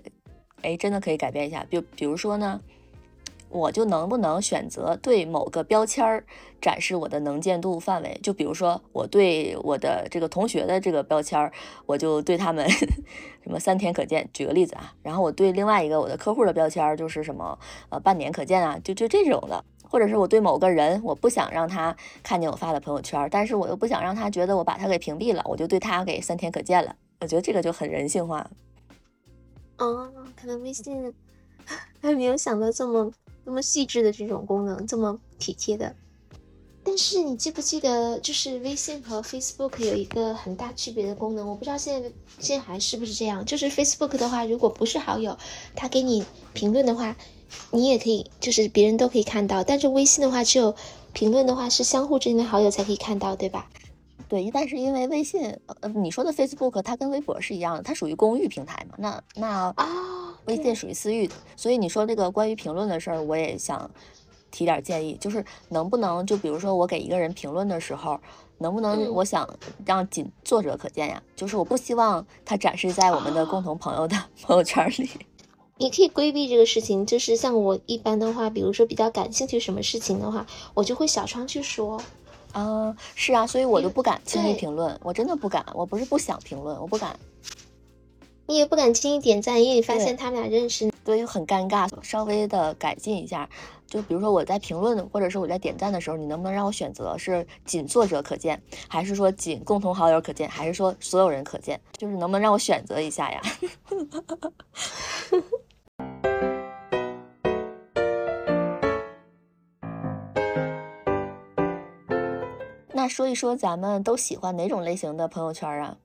[0.62, 1.66] 哎，真的可以改变一下？
[1.68, 2.61] 比比如说呢？
[3.50, 6.24] 我就能不能选择对某个标签儿
[6.61, 8.18] 展示我的能见度范围？
[8.20, 11.53] 就比如说，我对我的这个同学的这个标签儿，
[11.87, 12.68] 我就对他们
[13.44, 14.29] 什么三天可见。
[14.33, 17.57] 举个例子啊，然后我对另外一个我的客户的标签儿就是什么
[17.90, 19.64] 呃半年可见啊，就就这种的。
[19.94, 26.96] 或者是我对某个人，我不想让他看见我发的朋友圈，但是我又不想让他觉得我把他给屏蔽了，我就对他给三天可见了。
[27.20, 28.44] 我觉得这个就很人性化。
[29.78, 31.14] 哦，可能微信
[32.02, 33.12] 还没有想到这么。
[33.44, 35.94] 那么细致的这种功能，这么体贴的。
[36.83, 41.48] 但是你记不记得，就是微信和 Facebook 有一个很大区别的功能？
[41.48, 43.44] 我不知道现在现在还是不是这样。
[43.44, 45.38] 就是 Facebook 的话，如果不是好友，
[45.76, 47.14] 他给你评论的话，
[47.70, 49.62] 你也可以，就是别人都可以看到。
[49.62, 50.74] 但是微信的话，只有
[51.12, 53.68] 评论的话是相互之间的好友才可以看到，对吧？
[54.26, 58.94] 对，但是因为微信，呃，你说的 Facebook 它跟微博是一样的，它属于公域平台嘛？
[58.98, 59.87] 那那啊，
[60.46, 61.35] 微信属于私域的。
[61.57, 63.88] 所以你说这个关于评论的事儿，我也想
[64.50, 68.19] 提点建议，就是能不能就比如说我给一个人评论的时候，
[68.58, 69.46] 能不能我想
[69.85, 71.23] 让仅作者可见呀？
[71.37, 75.10] 就是我不希望它展示在我们的共同朋友的朋友圈里。
[75.77, 82.00] 你可以规避这个事情，就是像我一般的话，比如说比较感兴趣什么事情的话，我就会小窗去说。
[82.52, 85.66] 啊，是啊，所以我就不敢轻易评论，我真的不敢。
[85.75, 87.18] 我不是不想评论，我不敢。
[88.46, 91.90] 你也不敢轻易点赞，因为你发现他们俩认识，对，很尴尬。
[92.02, 93.50] 稍微的改进一下，
[93.87, 101.80] 就比如说我在评论或者是我在点赞的时候，你能不能让我选择是仅作者可见，还是说仅共同好友可见，还是说所有人可见？
[101.96, 103.40] 就是能不能让我选择一下呀？
[112.96, 115.96] 那说一说咱们都喜欢哪种类型的朋友圈啊？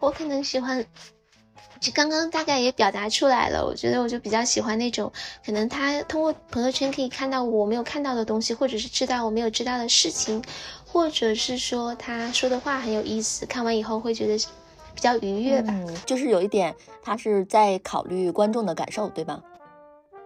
[0.00, 0.84] 我可能喜欢，
[1.78, 3.64] 就刚刚大概也表达出来了。
[3.64, 5.12] 我觉得我就比较喜欢那种，
[5.44, 10.42] 可能他通过朋友圈可以看到我没有看到的东西，或者是知道我没有知道的事情，
[10.86, 14.36] 或者是说他说的话很有意思，看完以后会觉得
[14.94, 15.68] 比较愉悦吧。
[15.72, 19.42] 嗯，就是有一点，他是在考虑观众的感受，对吧？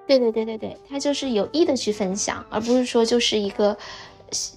[0.06, 3.76] 对对对对对，他就是有意的去分享，而不是说就是一个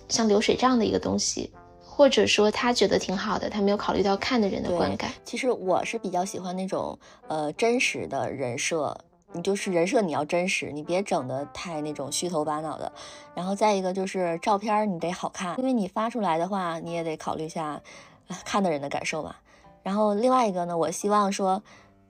[0.10, 1.52] 像流水账的一个东西。
[1.96, 5.12] 或者说他觉得挺好的，他没有考虑到看的人的观感。
[5.24, 8.98] 其实我是比较喜欢那种呃真实的人设，
[9.32, 12.92] 你就是人设你要真实，你别整的太那种虚头巴脑的。
[13.36, 17.80] 然后再一个就是照片你得好看，因为你发出来的话你也得考虑一下
[18.44, 19.36] 看的人的感受嘛。
[19.84, 21.62] 然后另外一个呢，我希望说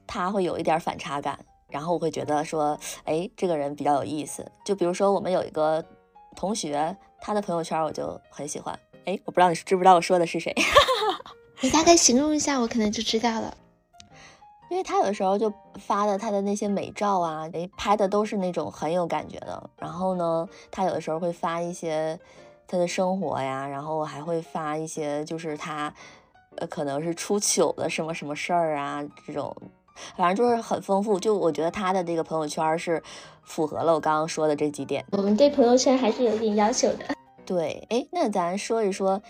[0.08, 4.50] 他会有一点反差感，然后我会觉得说，哎，这个人比较有意思。
[4.64, 5.84] 就比如说我们有一个
[6.38, 8.80] 同学，他的朋友圈我就很喜欢。
[9.06, 10.54] 哎，我不知道你知不知道我说的是谁？
[11.62, 13.56] 你大概形容一下，我可能就知道了。
[14.70, 19.70] 因为他有的时候就发的他的那些美照啊，哎，拍的都是那种很有感觉的。
[19.78, 22.20] 然后呢，他有的时候会发一些
[22.68, 25.93] 他的生活呀，然后还会发一些就是他
[26.56, 29.56] 呃可能是出糗的什么什么事儿啊，这种
[30.18, 31.20] 反正就是很丰富。
[31.20, 33.04] 就我觉得他的这个朋友圈是
[33.43, 35.06] 符合了我刚刚说的这几点。
[35.12, 37.06] 我们对朋友圈还是有点要求的。
[37.46, 39.22] 对，哎，那咱说一说，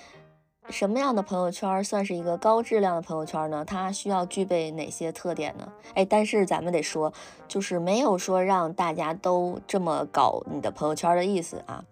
[0.70, 3.66] 什么样的朋友圈算是一个高质量的朋友圈呢？
[3.66, 5.68] 它需要具备哪些特点呢？
[5.95, 7.11] 哎，但是咱们得说，
[7.47, 11.84] 就是没有说让大家都这么搞你的朋友圈的意思啊。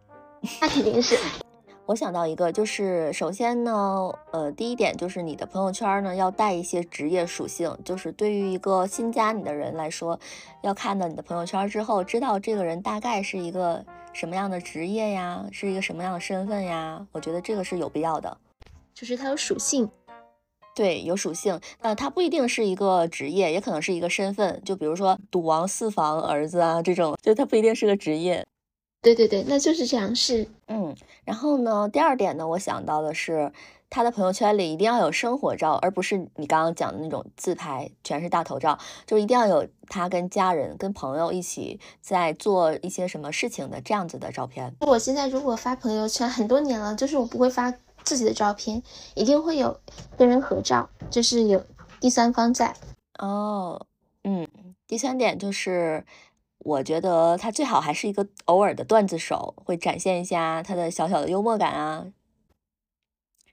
[0.61, 1.17] 那肯定是。
[1.91, 10.17] 我想到一个，就是首先呢，呃，第一点就是你的朋友圈呢要带一些职业属性，就是对于一个新加你的人来说，
[10.61, 13.85] 要看到你的朋友圈之后，知道这个人大概是一个。
[14.13, 15.45] 什么样的职业呀？
[15.53, 17.07] 是一个什么样的身份呀？
[17.13, 18.37] 我觉得这个是有必要的，
[18.93, 19.89] 就是它有属性，
[20.75, 21.57] 对，有属性。
[21.81, 24.61] 那它不一定是一个职业，也可能是一个身份。
[24.65, 28.45] 就比如说赌王四房儿子啊，这种，就他不一定是个职业。
[29.01, 30.95] 对对对，那就是这样，是，嗯。
[31.25, 33.51] 然后呢，第二点呢，我想到的是。
[33.93, 38.79] 他的朋友圈里一定要有生活照，而不是你刚刚讲的那种自拍，全是大头照。
[39.05, 44.73] 就一定要有他跟家人、跟朋友一起在做一些什么事情的这样子的照片。
[44.79, 47.69] 我现在如果发朋友圈很多年了，就是我不会发
[48.05, 48.81] 自己的照片，
[49.13, 49.77] 一定会有
[50.17, 51.61] 跟人合照，就是有
[51.99, 52.73] 第三方在。
[53.19, 53.85] 哦，
[54.23, 54.47] 嗯，
[54.87, 56.05] 第三点就是，
[56.63, 62.07] 我觉得他最好还是一个偶尔的段子手，会展现一下他的小小的幽默感啊。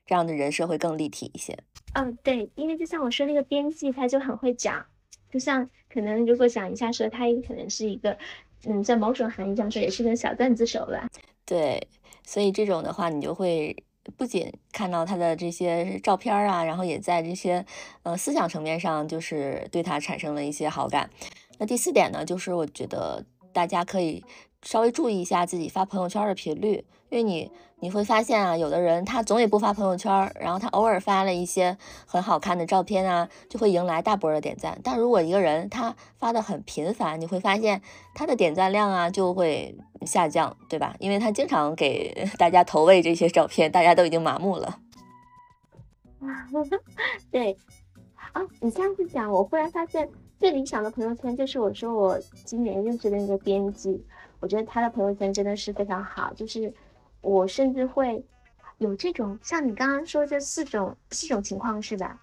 [0.05, 1.57] 这样的人设会更立体一些。
[1.93, 4.85] 嗯，对，因为就像我说那个编辑，他就很会讲，
[5.31, 8.17] 就像可能如果讲一下说，他也可能是一个，
[8.65, 11.07] 嗯，在某种含义上说也是个小段子手吧。
[11.45, 11.87] 对，
[12.23, 13.75] 所以这种的话，你就会
[14.17, 17.65] 不仅看到他的这些照片啊，然后也在这些
[18.03, 21.09] 呃思想层面上，就是对他产生了一些好感。
[21.59, 24.25] 那第四点呢，就是我觉得大家可以。
[24.61, 27.49] 稍微注意一下自己发朋友圈的频率，因为你
[27.79, 34.77] 你会发现啊，有的人他总也不发朋友圈，然后他偶尔发了一些很好看的照片啊，就会迎来大波的点赞。
[34.83, 37.81] 但如果一个人他发的很频繁，你会发现
[38.13, 39.73] 他的点赞量啊就会
[40.05, 40.93] 下降，对吧？
[40.99, 44.77] 因为他经常给 大家投喂这些照片，大家都已经麻木了。
[47.31, 47.55] 对，
[48.33, 54.01] 啊，你这样子讲，我忽然发现最理想的朋友圈就是我说我今年认识的那个编辑。
[54.39, 56.73] 我觉得他的朋友圈真的是非常好，就是
[57.19, 58.23] 我甚至会
[58.77, 62.17] 有这种像你刚刚说这四种四种情况是吧？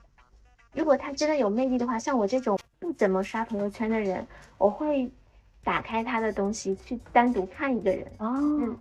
[0.72, 5.10] 如果他真的有魅力的话，像我这种不怎么刷朋友圈的人，我会
[5.62, 8.74] 打开他的东西去单独看一个人哦。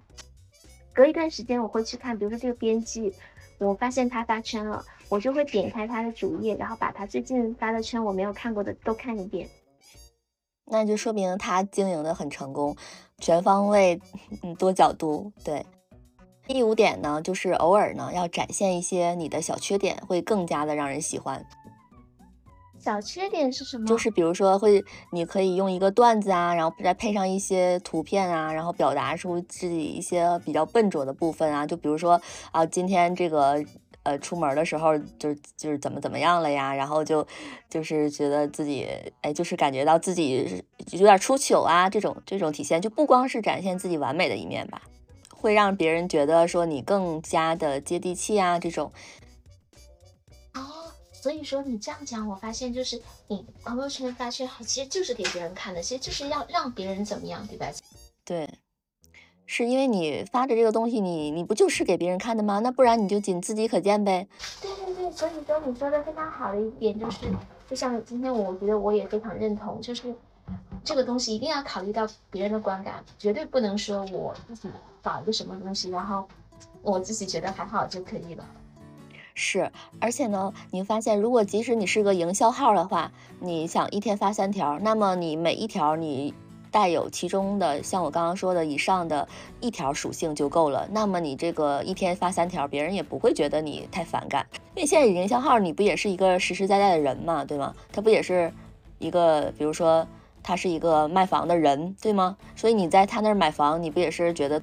[0.93, 3.13] 隔一段时间我会去看，比如说这个编辑，
[3.57, 9.49] 我发现他发圈了，我就会点开他的主页，然后把他最近发的圈我没有看过的都看一遍。
[10.65, 12.75] 那就说明他经营的很成功，
[13.19, 14.01] 全方位，
[14.41, 15.31] 嗯，多角度。
[15.43, 15.65] 对，
[16.47, 21.45] 第五点呢，就是偶尔呢要展现一些你的小缺点，会更加的让人喜欢。
[22.85, 23.87] 小缺点是什么？
[23.87, 31.65] 就是比如说会，你可以用一个段子啊，然后再配上一些图片啊，然后表达出自己一些比较笨拙的部分啊。
[31.65, 32.21] 就比如说
[32.51, 33.65] 啊，今天这个。
[34.03, 36.75] 呃，出门的时候就是就是怎么怎么样了呀？
[36.75, 37.25] 然后就
[37.67, 38.87] 就是觉得自己
[39.21, 44.83] 哎，就是感觉到自己有点出糗啊，这种这种体现就不光是展现自己完美的一面吧，
[45.35, 48.91] 会让别人觉得说你更加的接地气啊，这种。
[51.25, 57.65] 哦，所以说你这样讲，我发现就是你朋友圈发圈好，其实就是给别人看的，其实就是要让别人怎么样，对吧？
[58.23, 58.47] 对。
[59.47, 62.59] 是因为你发的这个东西，你你不就是给别人看的吗？
[62.59, 64.27] 那不然你就仅自己可见呗。
[64.61, 67.25] 对对对，所以说你说的非常好的一点就是，
[67.69, 70.13] 就像今天我觉得我也非常认同，就是
[70.83, 74.69] 这个东西一定要考虑到别人的观感，绝对不能说我自己
[75.03, 76.27] 搞一个什么东西，然后
[76.81, 78.47] 我自己觉得还好就可以了。
[79.35, 86.33] 是，而且呢，你发现如果即使你是个营销号的话，你想一天发三条，那么你每一条你。
[86.71, 89.25] 带有其中的像我刚刚说的以上的
[89.61, 97.73] 一条属性就够了，那么你这个一天发三条，别人也不会觉得你太反感，因为现在营销号你不也是一个实实在在的人嘛，对吗？
[97.93, 98.51] 他不也是
[98.99, 100.05] 一个，比如说
[100.43, 102.35] 他是一个卖房的人，对吗？
[102.57, 104.61] 所以你在他那儿买房，你不也是觉得？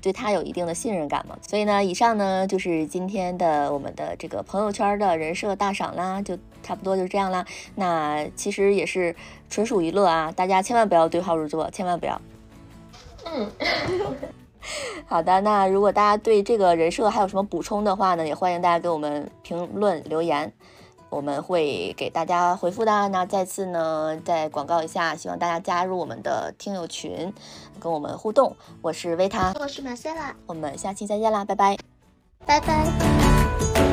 [0.00, 7.44] 对他有一定的信任感嘛，所以呢，以上呢就是今天的我们的这个朋友圈的人设大赏啦，就差不多就这样啦。
[7.74, 9.14] 那其实也是
[9.48, 12.20] 纯属娱乐啊，大家千万不要对号入座，千万不要。
[13.24, 13.50] 嗯，
[15.06, 20.52] 好的，那如果大家对这个人设还有什么补充的话呢，也欢迎大家给我们评论留言。
[21.10, 23.08] 我们会给大家回复的。
[23.08, 27.34] 那再次呢，再广告一下，希望大家加入我们的听友群，
[27.80, 28.54] 跟我们互动。
[28.82, 31.76] 我是维塔，我是马塞拉，我们下期再见啦，拜拜，
[32.46, 33.89] 拜拜。